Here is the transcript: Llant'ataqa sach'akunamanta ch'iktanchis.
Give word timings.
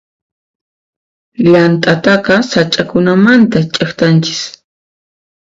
Llant'ataqa 1.43 2.35
sach'akunamanta 2.49 3.59
ch'iktanchis. 3.73 4.41